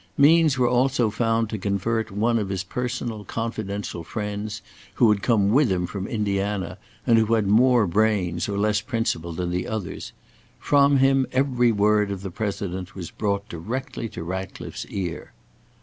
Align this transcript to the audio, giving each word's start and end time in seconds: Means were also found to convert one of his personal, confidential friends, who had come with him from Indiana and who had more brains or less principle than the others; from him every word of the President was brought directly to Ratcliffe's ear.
Means 0.17 0.57
were 0.57 0.67
also 0.67 1.11
found 1.11 1.47
to 1.51 1.59
convert 1.59 2.09
one 2.09 2.39
of 2.39 2.49
his 2.49 2.63
personal, 2.63 3.23
confidential 3.23 4.03
friends, 4.03 4.63
who 4.95 5.11
had 5.11 5.21
come 5.21 5.51
with 5.51 5.71
him 5.71 5.85
from 5.85 6.07
Indiana 6.07 6.79
and 7.05 7.19
who 7.19 7.35
had 7.35 7.45
more 7.45 7.85
brains 7.85 8.49
or 8.49 8.57
less 8.57 8.81
principle 8.81 9.31
than 9.31 9.51
the 9.51 9.67
others; 9.67 10.11
from 10.57 10.97
him 10.97 11.27
every 11.31 11.71
word 11.71 12.09
of 12.09 12.23
the 12.23 12.31
President 12.31 12.95
was 12.95 13.11
brought 13.11 13.47
directly 13.47 14.09
to 14.09 14.23
Ratcliffe's 14.23 14.87
ear. 14.87 15.33